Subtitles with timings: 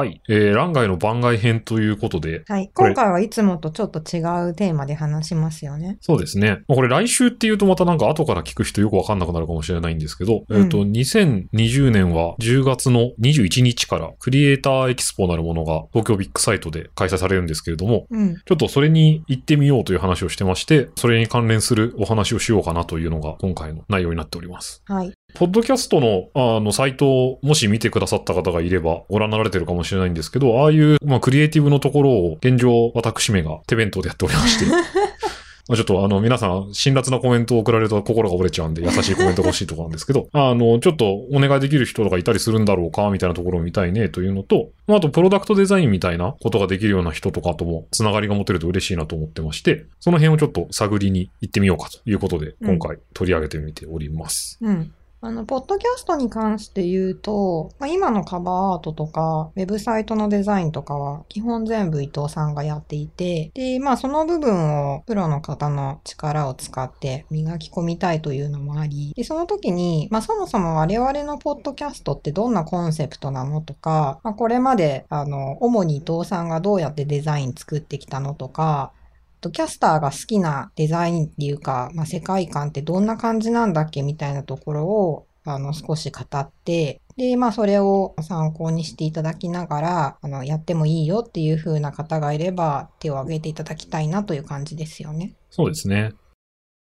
[0.00, 0.22] はい。
[0.30, 2.70] えー、欄外の番外編ということで、はい。
[2.72, 5.98] 今回はいつもとちょっと違うテーマで話しますよね。
[6.00, 6.62] そうですね。
[6.68, 18.36] まあこれ来週っていうとまたなんか後から聞く人よくわかんなくなるかもしれないんですけど、うんえっ、と、2020年は10月の21日からクリエイターエキスポなるものが東京ビッグサイトで開催されるんですけれども、うん。
[18.36, 24.82] ちょっとそれに行ってみようという話をしてまして、それに関連するお話をしようかなというのが今回の内容になっております。
[24.86, 25.12] はい。
[25.34, 34.66] ポッドキャストのあのサイトをもし見てくださった方がいればご覧になられてるかもしれないんですけど、ああいう、まあ、クリエイティブのところを現状私めが手弁当でやっておりまして、
[35.70, 54.58] まあちょっとあの皆さん辛辣なコメントを送られると心が折れちゃうんで優しいコメントが欲しいところなんですけど、あの、ちょっとお願いできる人がいたりするんだろうかみたいなところを見たいねというのと、まああとプロダクトデザインみたいなことができるような人とかともつながりが持てると嬉しいなと思ってまして、その辺をちょっと探りに行ってみようかということで、今回取り上げてみております。
[54.60, 54.92] うん。
[55.22, 78.94] あの、ポッドキャストに関して言うと、まあ、今のカバーアートとか、ウェブサイトのデザインとかは、基本全部伊藤さんがやっていて、で、まあ、その部分をプロの方の力を使って磨き込みたいというのもあり、で、その時に、まあ、そもそも我々のポッドキャストってどんなコンセプトなのとか、まあ、これまで、あの、主に伊藤さんがどうやってデザイン作ってきたのとか、
[79.40, 95.34] とキャスターが好きなデザインっていうか、まあ、世界観ってどんな感じなんだっけみたいなところを、あの、少し語って、で、まあ、それを参考にしていただきながら、あの、やってもいいよっていう風な方がいれば、手を挙げていただきたいなという感じですよね。
[95.50, 96.12] そうですね。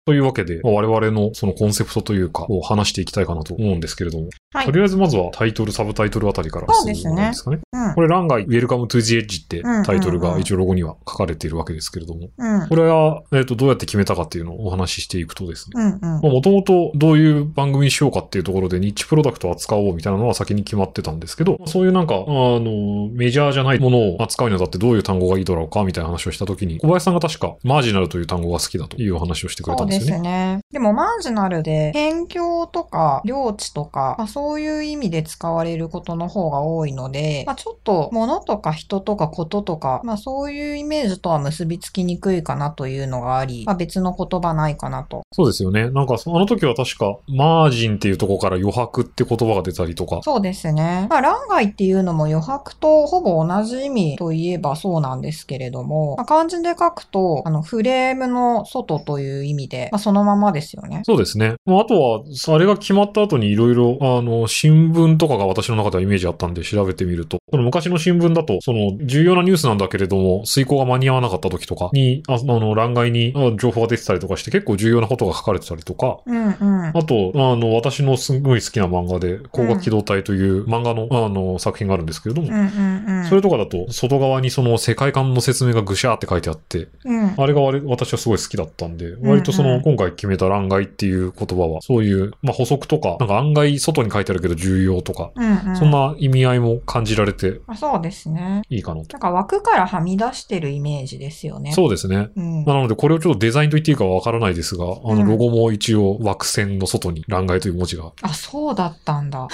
[0.07, 7.61] というわけで、まあ我々のそのコンセプトというか、を話していきたいかなと思うんですけれども、はいとりあえずまずはタイトル、サブタイトルあたりからそうですねですかね。
[7.73, 8.03] うんこ。
[8.03, 12.69] れ、欄外、Welcome to the Edge ってうんタイトルうんうんが一応ロゴには書かれているわけですけれども、うん。
[12.69, 16.33] これは、えっ、と、どうやって決めたかっていうのをお話ししていくとですね、うんうん。
[16.33, 30.23] もともとどういう番組にしようかっていうところでニッチプロダクトを扱おうみたいなのは先に決まってたんですけど、そういうなんか、あの、メジャーじゃないものを扱うにあたってどういう単語がいいだろうかみたいな話をしたときに、小林さんが確かマージナルという単語が好きだというお話をしてくれそうでたんですよね。
[30.23, 30.61] すね。
[30.73, 45.23] でも、マージナルで、辺境とか、領地とか、まあ、そういう意味で使われることの方が多いので、まあ、ちょっと、物とか人とかこととか、まあ、そういうイメージとは結びつきにくいかなというのがあり、まあ、別の言葉ないかなと。
[45.33, 45.91] そうですよね。
[45.91, 51.07] なんか、あの時は確か、マージンっていうところから余白って言葉が出たりとか、そうですね。
[51.11, 61.03] まあ、欄外っていうのも余白とほぼ同じ意味といえばそうなんですけれども、まあ、漢字で書くと、あの、フレームの外という意味で、まあ、そのままですよね。
[61.05, 61.55] そうですね。
[61.67, 62.23] まああとは、
[62.55, 76.87] あれが決まった後にいろいろ、あの、新聞とかが私の中ではイメージあったんで調べてみると、その昔の新聞だと、その、重要なニュースなんだけれども、遂行が間に合わなかった時とかに、ああの、欄外にあ情報が出てたりとかして、結構重要なことが書かれてたりとか、うんうん。
[76.87, 83.25] あと、あの、私のすごい好きな漫画で、光学機動隊という漫画の、あの、作品があるんですけれども、うんうんうん。
[83.27, 87.35] それとかだと、外側にその世界観の説明がぐしゃーって書いてあって、うん。
[87.37, 95.77] あれが割私はすごい好きだったんで、割とその、うんうん今回決めた欄外っていう言葉は、そういう、まあ補足とか、なんか案外外に書いてあるけど重要とか、うんうん。
[95.77, 98.63] そんな意味合いも感じられてあそうですね。
[98.69, 99.13] いいかなと。
[99.13, 101.73] なんか枠からはみ出してるイメージですよね。
[101.73, 102.31] そうですね。
[102.37, 102.65] うん。
[102.65, 109.49] なので、これをちょっとデザインと言っていいかはわからないですが、あの、うんロゴも一応枠線の外に欄外という文字があ、そうだったんだ。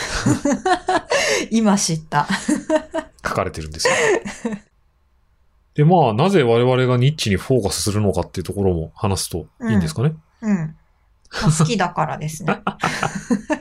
[1.51, 2.27] 今知った。
[3.27, 3.95] 書かれてるんですよ。
[5.81, 10.13] で、まあ、なぜ我々がニッチにフォーカスするのかっていうところも話すといいんですかね。
[10.43, 10.57] うん。
[11.43, 12.61] まあ好きだからですね。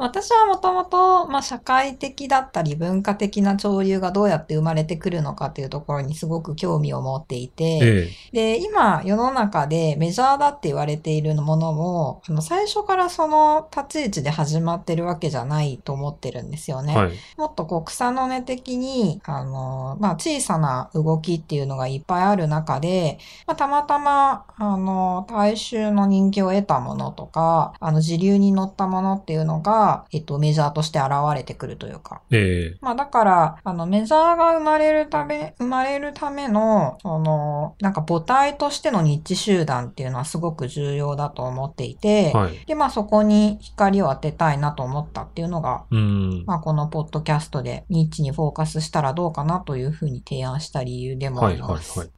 [0.00, 8.56] 私はもともと、まあ、社会的だったり文化的な潮流がどうやって生まれてくるのかっていうところにすごく興味を持っていて、ええ。
[8.56, 16.96] で、今世の中でメジャーだって言われているものも、あの最初からその立ち位置で始まってるわけじゃないと思ってるんですよね。
[16.96, 17.12] はい。
[17.36, 32.22] もっとこう草の根的に、あの、まあ、小さな動きっていうのがいっぱいある中で、まあ、たまたま、あの、大衆の人気を得たものとか、あの、時流に乗ったものっていうのが、えっと、メジャーとして現れてくるというか。
[32.30, 32.78] ええ。
[32.80, 42.64] まあ、だから、あの、メジャーが生まれるため、生まれるための、その、なんか母体としての日集団っていうのはすごく重要だと思っていて、はい。
[42.66, 46.44] で、まあ、そこに光を当てたいなと思ったっていうのが、うん。
[46.46, 51.98] まあ、このポッドキャストでニッチにフォーカスしたらどうかなというふうに提案した理由でもあはい、はい、ります。
[51.98, 52.10] はい。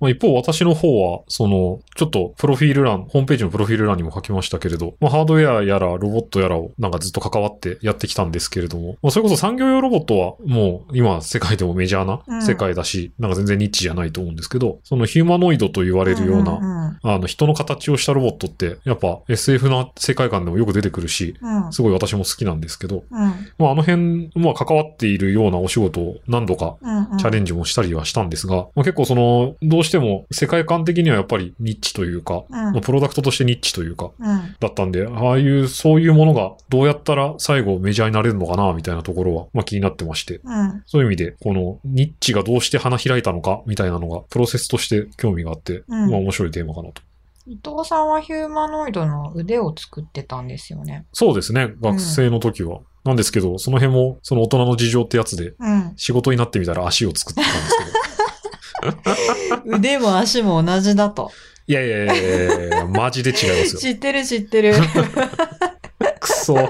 [0.00, 17.00] まあ、一方私の方は、その、ちょっとプロフィール欄、ホームページのプロフィール欄にも書きましたけれど、まあ、ハードウェアやらロボットやらをなんかずっと関わってやってきたんですけれども、まあ、それこそ産業用ロボットはもう今世界でもメジャーうんな世界だし、なんか全然ニッチじゃないと思うんですけど、そのヒューマノイドと言われるような、な。
[17.02, 21.66] あの人の形をしたロボットって、やっぱ SF な世界観でもよく出てくるし、うん。
[21.66, 21.72] うん。
[21.72, 23.18] すごい私も好きなんですけど、うん。
[23.58, 27.18] まあ、あの辺、まあ、関わっているようなお仕事を何度かうん。
[27.18, 34.56] チャレンジもしたりはしたんですが、まあ、結構その、どうしても世界観的にはやっぱりニッチというか、うんまあプロダクトとしてニッチというか、うん。
[34.58, 40.82] だったんで、ああいう、そういうものがどうやったら最後メジャーになれるのかな、みたいなところは、まあ気になってまして、うん。
[40.86, 47.02] そういう意味で、このニッチがどうして花開いたのか、みたいなのが、プロセスとして興味があって、うんまあ面白いテーマかなと。
[47.46, 51.06] 伊藤さんはヒューマノイドの腕を作ってたんですよね。
[51.12, 52.80] そうですね、学生の時は。
[53.02, 55.92] なんですけど、その辺も、その大人の事情ってやつで、うん。
[55.96, 57.99] 仕事になってみたら足を作ってたんですけど。
[59.66, 61.30] 腕も足も同じだと。
[61.66, 63.80] いやいやいやいやいやマジで違いますよ。
[63.80, 64.74] 知ってる知ってる。
[66.20, 66.54] くそ。
[66.54, 66.62] ま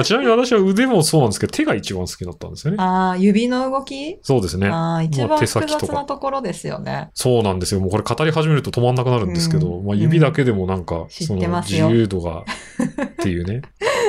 [0.00, 2.78] あ、ちなみに私は腕もそうなんですけど、手が一番好きだったんですよね。
[2.80, 4.18] ああ、指の動き？
[4.22, 4.68] そうですね。
[4.68, 7.10] ああ、一まあ番複雑なところですよね。
[7.14, 7.80] そうなんですよ。
[7.80, 12.44] もうこれ語り始めると止まんなくなるんですけど、うんまあ指だけでもなんか、その自由度がっ
[13.22, 13.62] ていうね、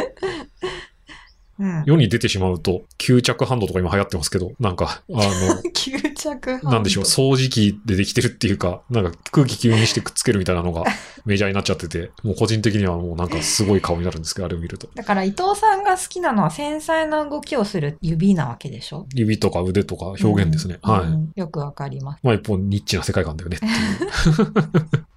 [1.60, 1.84] うん。
[1.86, 5.18] 世に出てしまうと、吸着ハンドとか今流行ってますけど、なんか、あ
[5.74, 10.84] 吸着なんでしょう、掃除機でできてるっていうか、なんか空気吸引してくっつけるみたいなのが
[11.26, 14.90] メジャーになっちゃってて、もう個人的にはもうなんかすごい顔になるんですけど、あれを見ると。
[14.96, 19.08] だから伊藤さんが好きなのは繊細な動きをする指なわけでしょ？
[19.14, 20.80] 指とか腕とか表現ですね。
[20.82, 21.00] はい。
[21.02, 22.20] うんうんよくわかります。
[22.24, 25.06] まあ一方ニッチな世界観だよねっていう。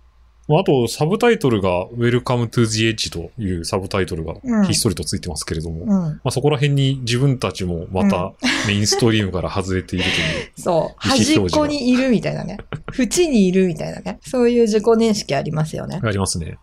[0.48, 5.88] まああと、サブタイトルが Welcome to the Edge というサブタイトルがうんひっそりとついてますけれども、うん。
[5.88, 8.32] まあそこら辺に自分たちもまた
[8.66, 10.52] メインストリームから外れているという。
[10.56, 11.08] そう。
[11.08, 12.56] 意思端っこにいるみたいなね。
[12.98, 14.18] 縁にいるみたいなね。
[14.26, 16.00] そういう自己認識ありますよね。
[16.02, 16.58] ありますね。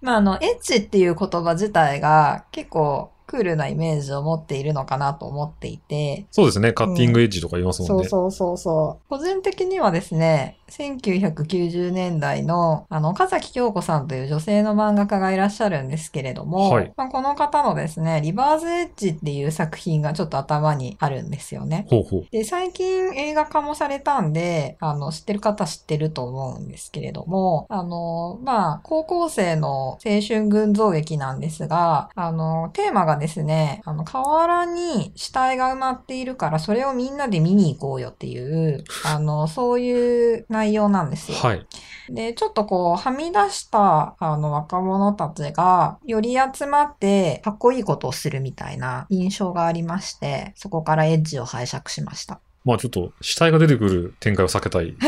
[0.00, 6.72] まあ、あの、エッジっていう言葉自体が結構クールなイメージを持っているのかなと思っていて、そうですね。
[6.72, 8.08] カッティングエッジとか言いますもんね。
[8.08, 9.08] そうそうそうそう。
[9.08, 21.86] 個人的にはですね、1990年代の、あの、岡崎京子さんという女性の漫画家がいらっしゃるんですけれども、はいまあ、この方のですね、リバーズエッジっていう作品がちょっと頭にあるんですよね。
[21.90, 22.26] ほうほう。
[22.30, 41.38] で、最近映画化もされたんで、あの、知ってる方知ってると思うんですけれども、あの、まあ、高校生の青春群像劇なんですが、あの、テーマがですね、あの、河原に死体が埋まっているから、それをみんなで見に行こうよっていう、あの、そういう内容なんですよ。
[41.38, 41.66] はい。
[42.08, 52.40] で、ちょっとこう、はみ出した、あの、若者たちが、より集まって、かっこいいことをするみたいな印象がありまして、そこからエッジを拝借しました。
[52.64, 54.94] まあちょっと死体が出てくる展開を避けたい。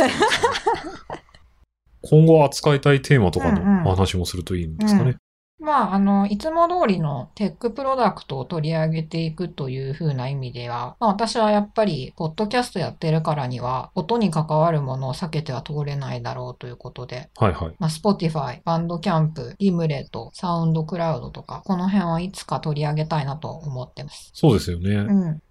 [2.02, 5.16] 今後扱いたいテーマとかうんうんのお話もするといいんですかね。
[5.60, 17.74] まあ、あの、いつも通りのテックプロダクトを取り上げていくという風な意味では、まあ私はやっぱり、ポッドキャストやってるからには、音に関わるものを避けては通れないだろうということで、はいはい。
[17.78, 24.30] まあ、Spotify、 Bandcamp、リムレット、 SoundCloud とか、この辺はいつか取り上げたいなと思ってます。
[24.32, 24.94] そうですよね。
[24.94, 25.42] うん。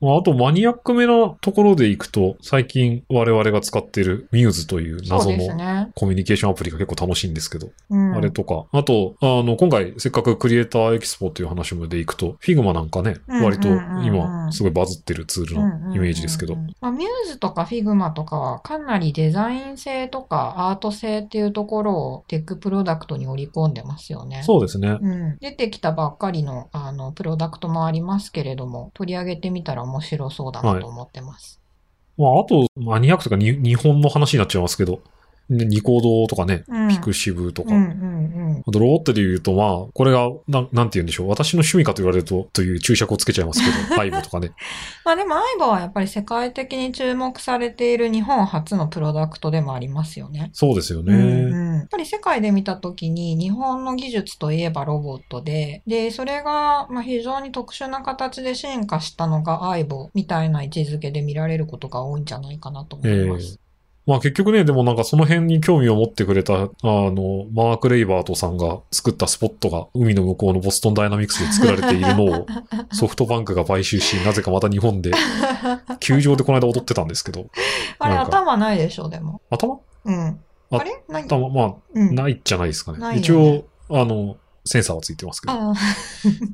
[0.00, 5.90] まあ、あとマニアックめなところでいくと、最近我々が使っている Muse というそうです謎のね。
[5.94, 8.14] コミュニケーションアプリが結構楽しいんですけど、うん。
[8.14, 13.68] あれとか、あと、あの、今回せっかくクリエイターエキスポという話までいくと、Figma なんかね、うん割と
[14.02, 24.42] 今すごいバズってるツールのイメージですけどミューズとか Figma とかはかなりデザイン性とかアート性っていうところをテックプロダクトに織り込んでますよね。
[24.42, 24.98] そうですね。
[25.00, 31.60] うん、出てきたばっかりのあのプロダクトもありますけれども、取り上げてみたら面白そうだなと思ってます。
[32.18, 35.00] まあ、あと、マニアックとかに日本の話になっちゃいますけど、
[35.48, 38.62] ニコ動とかね、うんピクシブとか、うんうんうん。
[38.66, 41.28] あとロボットで言うと、まあ、これが、なん、なんて言うんでしょう。
[41.28, 44.52] 私の趣味かと言われると、という注釈をつけちゃいますけど、アイボとかね。
[45.04, 50.50] まあでも AIBO はやっぱり世界的に注目されている日本初のプロダクトでもありますよね。
[50.52, 51.14] そうですよね。
[51.14, 63.60] うんうんやっぱり世界で見たときに日本の技術といえばロボットで、で、それがまあ非常に特殊な形で進化したのが AIBO みたいな位置づけで見られることが多いんじゃないかなと思います。
[64.06, 72.46] まあ結局ね、でもなんかその辺に興味を持ってくれた、あの、マーク・レイバートさんが作ったスポットが海の向こうのボストンダイナミクスで作られているのを
[72.92, 75.10] ソフトバンクが買収し、なぜかまた日本で、
[75.98, 77.46] 球場でこの間踊ってたんですけど、
[77.98, 79.40] あれ頭ないでしょ、でも。
[79.50, 79.80] 頭？
[80.04, 80.40] うん。
[80.70, 81.02] ああれ？
[81.08, 82.14] ない頭、まあ、うん。
[82.14, 82.98] ないじゃないですかね。
[82.98, 85.52] ね一応、あの、センサーはついてますけど。
[85.52, 85.74] ああ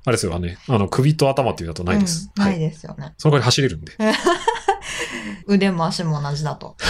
[0.06, 0.59] れですよね。
[0.68, 2.30] あの、首と頭っていうのだとないです。
[2.37, 2.61] うんないはい。
[2.61, 3.14] ですよね。
[3.18, 3.92] その代わり走れるんで。
[5.47, 6.76] 腕も足も同じだと。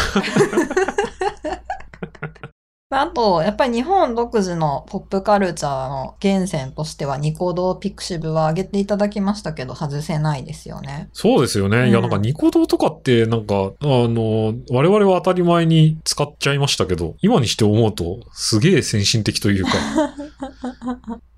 [2.95, 11.09] あと、やっぱり日本独自のポップカルチャーの源泉としては、ニコ動、ピクシブは挙げていただきましたけど、外せないですよね。
[11.14, 11.78] そうですよね。
[11.78, 19.71] うんいや、なんかニコ動とかって、なんか、あの、我々は当たり前に使っちゃいましたけど、今にして思うと、すげえ先進的というか、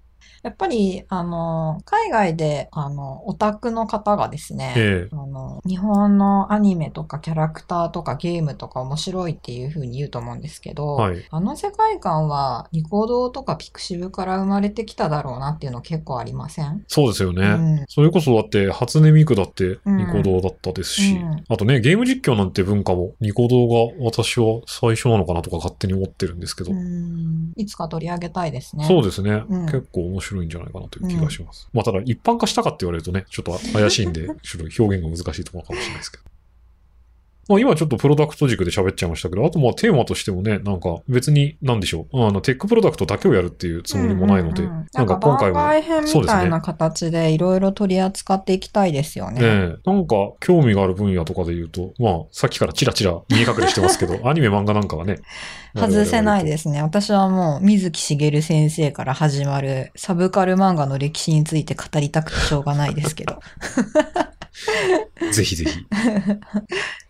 [0.44, 5.16] やっぱり、あの、海外で、あの、オタクの方がですね、ええ。
[5.16, 11.24] あの、日本のアニメとかキャラクターとかゲームとか面白いっていう風に言うと思うんですけど、はい。
[11.30, 16.84] あの世界観はニコ動とかピクシブから生まれてきただろうなっていうの結構ありません？
[16.88, 17.46] そうですよね。
[17.46, 17.84] うん。
[17.88, 21.44] それこそだって、初音ミクだってニコ動だったですし、うん。
[21.48, 27.52] あとね、ゲーム実況なんて文化もニコ動が私は最初なのかなとか勝手に思ってるんですけど、うん。
[27.56, 28.84] いつか取り上げたいですね。
[28.84, 29.66] そうですね、うん。
[29.66, 31.68] 結構面白いんじゃないかなという気がします。
[31.72, 36.24] まあただ一般化したかって言われるとね、ちょっと怪しいんで、 ちょっと表現が難しいところかもしれないですけど。
[37.48, 42.24] まあ今ちょっとプロダクト軸で喋っちゃいましたけど、あとまあテーマとしてもね、なんか別になんでしょう。
[42.24, 49.40] あの、テックプロダクトだけをやるっていうつもりもないので、うんうんうんなんか今回も、番外編そうですねみたいな形でいろいろ取り扱っていきたいですよね。
[49.42, 55.16] ええなんか興味がある分野とかで言うと、まあさっきからチラチラ見え隠れしてますけど、 アニメ漫画なんかはね。
[55.76, 56.46] 外せないす。
[56.46, 56.82] ですね。
[56.82, 63.40] 私はもう、水木しげる先生から始まるサブカル漫画の歴史について語りたくてしょうがないですけど。
[65.32, 65.86] ぜひぜひ。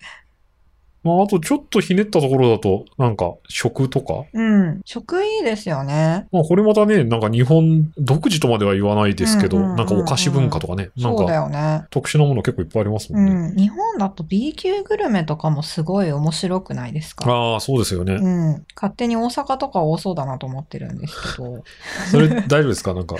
[1.04, 4.80] まああとちょっとひねったところだと、なんか食とか、うん。
[4.84, 6.26] 食いいですよね。
[6.32, 11.84] まあこれまたね、なんか日本独自とまでは言わないですけど、うんうんうんうんなんかお菓子文化とかね、なんそうだかよね。
[11.90, 13.32] 特殊なもの結構いっぱいありますもんね。
[13.32, 13.56] うん。
[13.56, 17.30] 日本だと B 級グルメとかもすごい面白くないですか？
[17.30, 18.14] ああ、そうですよね。
[18.14, 18.64] うん。
[18.74, 21.62] 勝手に大阪とか多そうだなと思ってるんですけど。
[22.10, 22.94] それ大丈夫ですか？
[22.94, 23.16] なんか、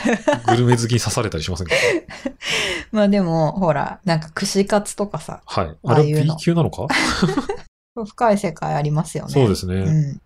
[0.49, 1.75] グルメ好きに刺されたりしませんか？
[2.93, 5.77] まあでも、ほら、なんか串カツとかさ、はい。
[5.85, 6.87] あれ B 級なのか？
[7.95, 9.33] 深い世界ありますよね。
[9.33, 9.75] そうですね。
[9.77, 10.21] うん。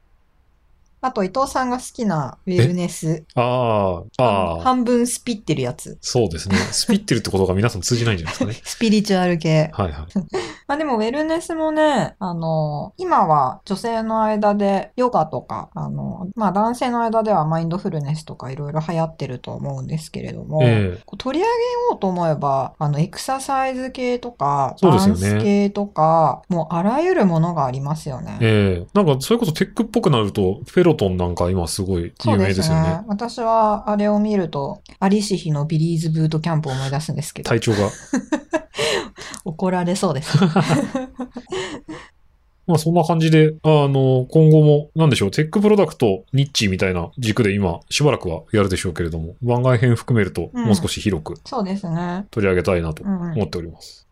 [1.00, 3.24] あと、伊藤さんが好きなウェルネス。
[3.34, 5.98] ああ、ああ、半分スピってるやつ。
[6.00, 6.56] そうですね。
[6.72, 8.56] スピってるってことが皆さん通じないんじゃないですかね。
[8.64, 9.70] スピリチュアル系。
[9.72, 10.06] はいはい。
[10.66, 21.52] まあでも、ウェルネスもね、あの、今は女性の間でヨガとか、あの、まあ男性の間ではマインドフルネスとかいろいろ流行ってると思うんですけれども、ええこう取り上げ
[21.90, 28.38] ようと思えば、あの、エクササイズ系とか、そうダですよねンス系とか、もうあらゆるものがありますよね。
[28.40, 33.00] ええなんか、それこそテックっぽくなると、 Peloton なんか今すごい有名ですよね。
[33.06, 37.90] 私はあれを見ると、在りし日のビリーズブートキャンプを思い出すんですけど、隊長が。
[39.44, 40.36] 怒られそうです。
[42.66, 52.26] まあそんな感じで、あの、今後も、なんでしょう、テックプロダクト、ニッチみたいな軸で今、しばらくはやるでしょうけれども、番外編含めると、うんもう少し広くそうですね。
[52.30, 54.06] 取り上げたいなと思っております。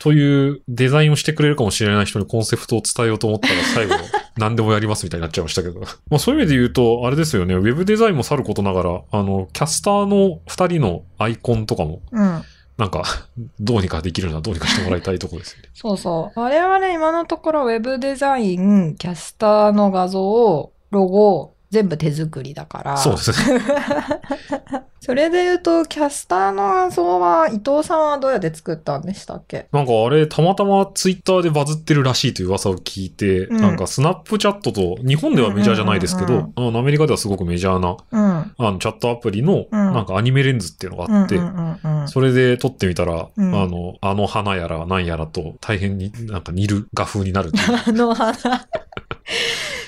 [0.00, 3.94] というデザインをしてくれるかもしれない人にコンセプトを伝えようと思ったら最後、
[4.36, 5.80] 何でもやりますみたいになっちゃいましたけど。
[5.80, 12.42] まあそういう意味で言うと、あれですよね、ウェブデザインもさることながら、あの、キャスターの二人のアイコンとかも、うん。
[12.78, 13.04] なんか、
[13.60, 15.68] どうにかできるならどうにかしてもらいたいところですよね。
[15.74, 16.40] そうそう。
[16.40, 22.96] 我々今のところウェブデザイン、キャスターの画像、ロゴ、全部手作りだから。
[22.96, 23.60] そうですね。
[25.02, 29.66] それで言うと、キャスターの画像は、伊藤さんはどうやって作ったんでしたっけ？
[29.72, 38.52] なんかあれ、たまたまツイッターでバズってるらしいという噂を聞いて、うんなんかスナップチャットと、日本ではメジャーじゃないですけど、うんうんあのアメリカではすごくメジャーな、うん。
[38.58, 47.52] あの、チャットアプリの、うんなんかアニメレンズっていうのがあって、うんうんうんうんそれで撮ってみたら、うんあの、あの花やら何やらと大変になんか似る画風になる。
[47.86, 48.34] あの花。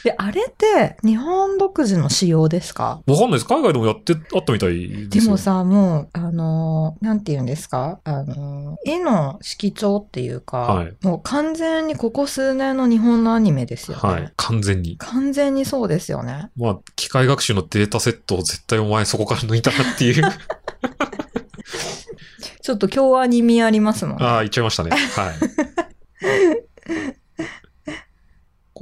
[0.05, 3.03] で、あれって日本独自の仕様ですか？
[3.07, 3.47] わかんないです。
[3.47, 5.09] 海外でもやってあったみたいでよ。
[5.09, 8.01] ですもさ、もう、あのーなんて言うんですか？
[8.05, 14.03] あのー絵の色調っていうか、はいもう完全にここ数年の日本のアニメですよね。
[14.03, 14.33] はい。
[14.37, 14.97] 完全に。
[14.99, 16.51] 完全にそうですよね。
[16.57, 20.23] まあ、機械学習のデータセットを絶対お前そこから抜いたなっていう。
[22.63, 24.25] ちょっと京アニ味ありますもんね。
[24.25, 24.91] ああ、言っちゃいましたね。
[24.91, 25.35] はい。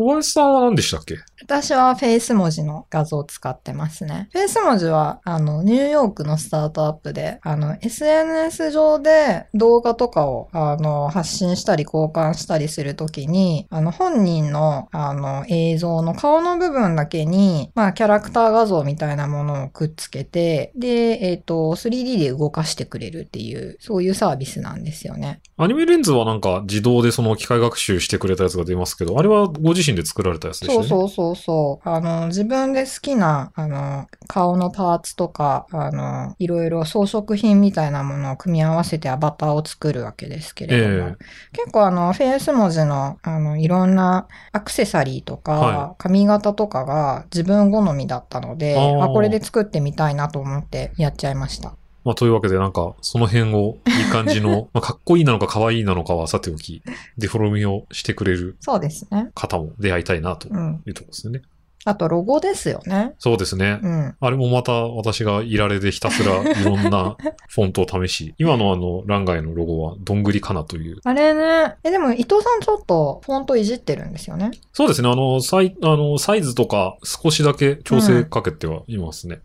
[0.00, 1.18] 小林さんは何でしたっけ？
[1.42, 4.28] 私はフェイス文字の画像を使ってますね。
[4.32, 25.40] フェイス文字は、あの、ニューヨークのスタートアップで、あの、SNS 上で動画とかを、あの、発信したり交換したりするときに、あの、本人の、あの、映像の顔の部分だけに、まあ、キャラクター画像みたいなものをくっつけて、で、えっ、と、3D で動かしてくれるっていう、そういうサービスなんですよね。
[25.56, 30.88] アニメレンズはなんか自動でその機械学習してくれたやつが出ますけど、あれはご自身で作られたやつでしたね。
[30.88, 31.88] そうそうそうそう。
[31.88, 41.08] あの、自分で好きな、あの、顔のパーツとか、あの、いろいろ装飾品みたいなものを組み合わせてアバターを作るわけですけれども。
[41.08, 41.16] え
[41.52, 51.79] 結構あの、フェイス文字の、あの、いろんなアクセサリーとか、は髪型とかが自分好みだったので、あこれで作ってみたいなと思ってやっちゃいました。
[52.04, 56.82] まあ、というわけで、なんか、その辺を、いい感じの、 まあ、かっこいいなのか可愛いなのかはさておき、
[57.18, 59.30] デフォルメをしてくれるそうですね。
[59.34, 60.82] 方も出会いたいな、とうん。
[60.86, 61.42] いうところですよね。
[61.86, 63.14] あと、ロゴですよね。
[63.18, 63.78] そうですね。
[63.82, 64.14] うん。
[64.20, 67.16] あれもまた私がいられでひたすらいろんな
[67.48, 70.98] フォントを試し、今のあの、ランガイのロゴはどんぐりかなという。
[71.04, 71.76] あれね。
[71.82, 74.50] え、でも、伊藤さんちょっとフォントいじってるんですよね。
[74.74, 75.08] そうですね。
[75.08, 79.40] あの、サイ、あの、サイズとか少しだけ調整かけてはいますね。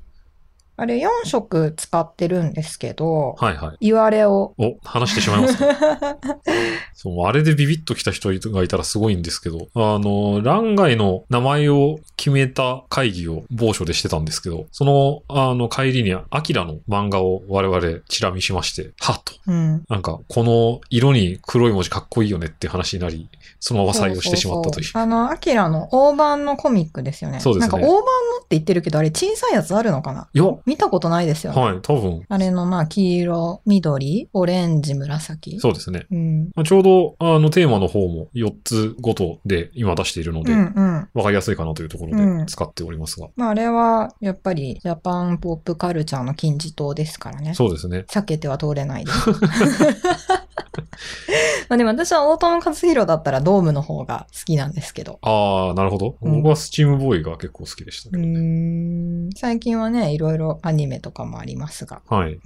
[0.77, 3.77] あれ4色使ってるんですけど、はいはい。
[3.79, 4.53] 言われを。
[4.58, 6.17] お、話してしまいますか？
[6.94, 19.34] そう、あれでビビッと来た人がいたらすごいんですけど、あの、欄外の名前を決めた会議を某所でしてたんですけど、その、あの、帰りに、アキラの漫画を我々チラ見しまして、はっと。
[19.48, 19.84] うん。
[19.88, 23.29] なんか、この色に黒い文字かっこいいよねって話になり、
[23.60, 24.84] そのまま採用してしまったという。
[24.84, 27.39] そそそあの、アキラの大判のコミックですよね。
[27.39, 28.01] そうですねなんか大判の
[28.38, 30.27] って言ってるけど、あれ小さいやつあるのかな？
[30.34, 31.62] いや、見たことないですよね。
[31.62, 35.60] はい、多分、あれのまあ黄色、緑、オレンジ、紫。
[35.60, 36.07] そうですね。
[36.12, 36.50] うん。
[36.55, 41.10] まあちょうど、あの、テーマの方も4つごとで今出しているので、うんうん。
[41.13, 43.27] わかりやすいかなというところうんで使っておりますが。
[43.36, 47.53] まああれは、やっぱり、ジャパンポップカルチャーの金字塔ですからね。
[47.53, 48.05] そうですね。
[48.10, 49.17] 避けては通れないです。
[51.69, 55.19] まあでも私は大友克弘だったらドームの方が好きなんですけど。
[55.21, 56.15] ああ、なるほど。
[56.21, 59.29] うん僕はスチームボーイが結構好きでしたうけどね。
[59.35, 62.01] 最近はね、いろいろアニメとかもありますが。
[62.07, 62.39] はい。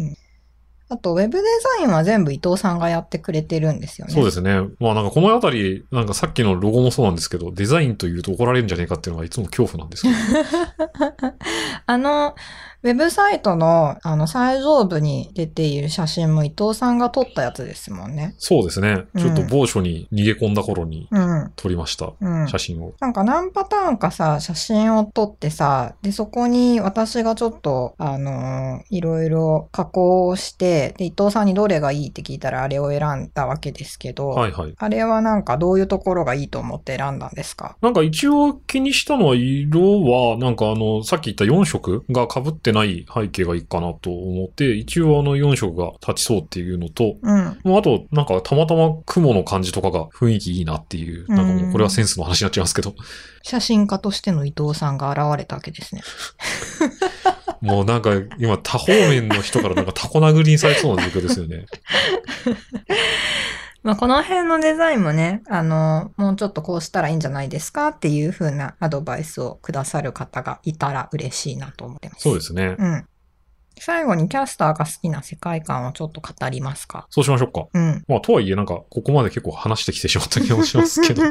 [0.91, 1.43] あと、ウェブデ
[1.77, 4.13] ザインは全部伊藤さんがやってくれてるんですよね。
[4.13, 4.59] そうですね。
[4.79, 10.15] まあなんかこのあたり、なんかさっきのロゴもそうなんですけど、デザインというと怒られるんじゃねえかっていうのがいつも恐怖なんですけど。
[11.85, 12.33] あの、
[12.81, 18.36] ウェブサイトの、あの、最上部に出ている写真も伊藤さんが撮ったやつですもんね。
[18.38, 19.03] そうですね。
[19.13, 21.51] うんちょっと某所に逃げ込んだ頃にうん。
[21.57, 22.13] 撮りました。
[22.21, 22.48] うん。
[22.48, 22.93] 写真を。
[23.01, 34.74] なんか何パターンかさ、写真を撮ってさ、で、そこに私がちょっと、あのーいろいろ加工をして、で、伊藤さんにどれがいいって聞いたらあれを選んだわけですけど、はいはい。
[34.77, 37.75] あれはなんかどういうところがいいと思って選んだんですか？
[37.81, 47.60] なんか一応気にしたのは色は、なんかあの、さっき言った4色が被ってない背景がいいかなと思って、一応あの4色が立ちそうっていうのと、うん。
[47.63, 52.95] もうあと、なんかたまたま雲の感じとかが雰囲気いいなっていう、なんかもうこれはセンスの話になっちゃいますけど、
[53.43, 56.01] 写真家としての伊藤さんが現れたわけですね。
[57.62, 61.65] もうなんか今多方面の人からなんかタコ殴りにされそうな状況ですよね。
[63.81, 72.23] まあ、この辺のデザインもね、あの、もうちょっとこうしたらいいんじゃないですかっていう風なアドバイスをくださる方がいたら嬉しいなと思ってます。
[72.23, 72.75] そうですね。
[72.77, 73.07] うん。
[73.79, 77.08] 最後にキャスターが好きな世界観をちょっと語りますか。
[77.10, 77.67] そうしましょうか。
[77.73, 78.03] うん。
[78.08, 81.23] まあ、とはいえなんか、ここまで結構話してきてしまった気もしますけど。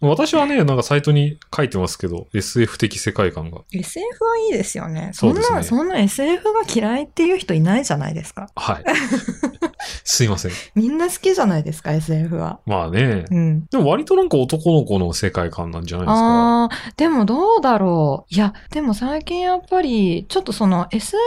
[0.00, 3.60] 私はね、なんかサイトに書いてますけど、SF 的世界観が。
[3.72, 5.10] SF はいいですよね。
[5.12, 8.48] そんな、そねそんな SF が嫌いっていう人いないじゃないですか。
[8.56, 8.84] はい。
[10.04, 10.52] すいません。
[10.74, 12.60] みんな好きじゃないですか、SF は。
[12.66, 13.24] まあね。
[13.30, 13.66] うん。
[13.66, 16.20] でも割となんか男の子の世界観なんじゃないですか。
[16.20, 18.34] ああ、でもどうだろう。
[18.34, 21.18] いや、でも最近やっぱり、ちょっとその SF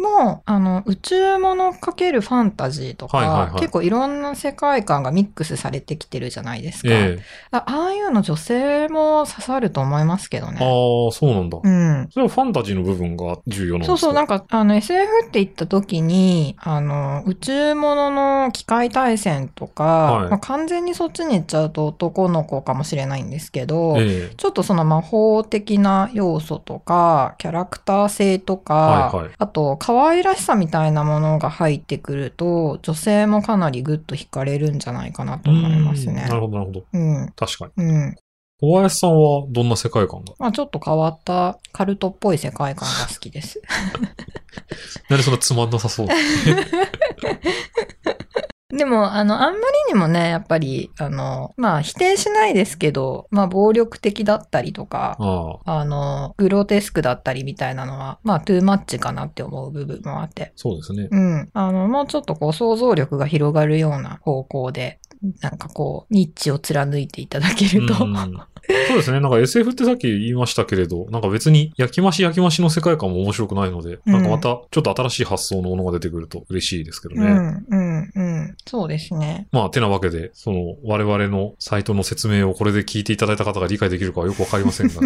[0.00, 6.88] も、あの、宇宙ものかけるファンタジーとか、はいはいはい結構いろんな世界観がミックスされてきてるじゃないですか。
[6.90, 10.58] ええあああいうの女性も刺さると思いますけどね。
[10.60, 11.58] ああ、そうなんだ。
[11.62, 12.08] うん。
[12.10, 13.90] それはファンタジーの部分が重要なんですか？
[13.90, 14.40] そうそう、なんか。
[14.40, 36.34] か、あの、SF って言った時に、あの、宇宙ものの機械対戦とか、はいまあ、完全にそっちに行っちゃうと男の子かもしれないんですけど、ええちょっとその魔法的な要素とか、キャラクター性とか、はいはいあと、可愛らしさみたいなものが入ってくると、女性もかなりグッと惹かれるんじゃないかなと思いますねうんな。
[36.34, 36.84] るほど、なるほど。
[36.92, 37.32] うん。
[37.34, 37.84] 確かに。
[37.84, 38.16] うん。
[38.62, 40.34] 小林さんはどんな世界観が？
[40.38, 43.60] まあちょっと変わったカルトっぽい世界観が好きです。
[45.08, 46.06] なんでそんなつまんなさそう？
[48.80, 55.18] でも、あの、あんまりにもね、やっぱり、あの、まあ否定しないですけど、まあ暴力的だったりとか、
[55.66, 60.54] あの、グロテスクだったりみたいなのは、まあ、トゥーマッチかなって思う部分もあって。
[60.56, 61.08] そうですね。
[61.10, 61.50] うん。
[61.52, 64.98] あの、もうちょっとこう、想像力が広がるような方向で
[65.42, 68.04] なんかこう、ニッチを貫いていただけると。
[68.04, 68.16] うん
[68.86, 69.18] そうですね。
[69.18, 77.26] なんか SF ってさっき言いましたけれど、なんか別に焼き増し焼き増しの世界観も面白くないので、うんなんかまたちょっと新しい発想のものが出てくると嬉しいですけどね。
[77.26, 77.89] うん、うん、うん。
[78.66, 79.48] そうですね。
[79.52, 84.94] まあ、てなわけで、その、我々のサイトの説明をこれで聞いていただいた方が理解できるかはよくわかりませんが、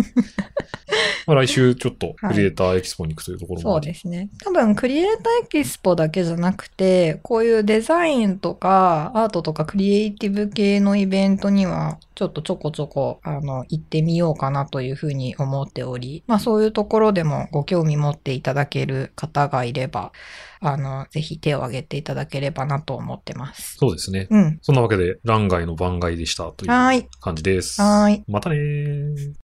[1.26, 4.28] まあ来週ちょっとクリエイターエキスポに行くというところもそうありですね。
[4.42, 20.12] 多分、クリエイターエキスポだけじゃなくて、こういうデザインとか、アートとかクリエイティブ系のイベントには、ちょっとちょこちょこ、あの、行ってみようかなというふうに思っており、まあそういうところでもご興味持っていただける方がいれば、
[20.60, 23.76] あの、ぜひ手を挙げていただければなと思ってます。
[23.76, 24.28] そうですね。
[24.30, 24.58] うん。
[24.62, 27.08] そんなわけで、欄外の番外でしたという。
[27.20, 27.82] 感じです。
[27.82, 28.24] はーい。
[28.28, 29.34] またねー。